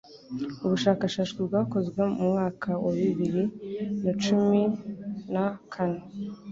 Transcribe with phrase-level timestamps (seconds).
[0.65, 3.43] Ubushakashatsi bwakozwe mu mwaka wa bibiri
[4.03, 4.71] na cumin
[5.43, 6.01] a kane